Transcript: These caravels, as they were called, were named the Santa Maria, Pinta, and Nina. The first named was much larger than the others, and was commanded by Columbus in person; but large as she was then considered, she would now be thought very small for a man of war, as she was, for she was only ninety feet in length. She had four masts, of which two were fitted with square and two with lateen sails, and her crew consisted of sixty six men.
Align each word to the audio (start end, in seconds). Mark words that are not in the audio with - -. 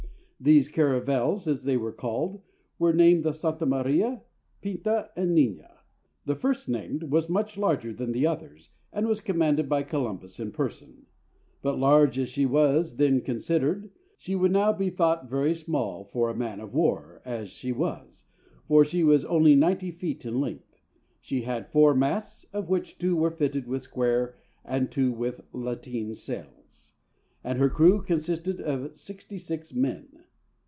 These 0.43 0.69
caravels, 0.69 1.47
as 1.47 1.65
they 1.65 1.77
were 1.77 1.91
called, 1.91 2.41
were 2.79 2.93
named 2.93 3.23
the 3.25 3.31
Santa 3.31 3.67
Maria, 3.67 4.23
Pinta, 4.63 5.11
and 5.15 5.35
Nina. 5.35 5.81
The 6.25 6.33
first 6.33 6.67
named 6.67 7.03
was 7.03 7.29
much 7.29 7.59
larger 7.59 7.93
than 7.93 8.11
the 8.11 8.25
others, 8.25 8.71
and 8.91 9.05
was 9.07 9.21
commanded 9.21 9.69
by 9.69 9.83
Columbus 9.83 10.39
in 10.39 10.51
person; 10.51 11.05
but 11.61 11.77
large 11.77 12.17
as 12.17 12.27
she 12.27 12.47
was 12.47 12.97
then 12.97 13.21
considered, 13.21 13.91
she 14.17 14.35
would 14.35 14.51
now 14.51 14.73
be 14.73 14.89
thought 14.89 15.29
very 15.29 15.53
small 15.53 16.05
for 16.05 16.27
a 16.31 16.35
man 16.35 16.59
of 16.59 16.73
war, 16.73 17.21
as 17.23 17.51
she 17.51 17.71
was, 17.71 18.23
for 18.67 18.83
she 18.83 19.03
was 19.03 19.23
only 19.25 19.53
ninety 19.55 19.91
feet 19.91 20.25
in 20.25 20.41
length. 20.41 20.81
She 21.19 21.43
had 21.43 21.67
four 21.71 21.93
masts, 21.93 22.47
of 22.51 22.67
which 22.67 22.97
two 22.97 23.15
were 23.15 23.29
fitted 23.29 23.67
with 23.67 23.83
square 23.83 24.39
and 24.65 24.91
two 24.91 25.11
with 25.11 25.41
lateen 25.53 26.15
sails, 26.15 26.93
and 27.43 27.59
her 27.59 27.69
crew 27.69 28.01
consisted 28.01 28.59
of 28.59 28.97
sixty 28.97 29.37
six 29.37 29.71
men. 29.75 30.07